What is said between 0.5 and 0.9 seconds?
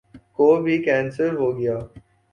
بھی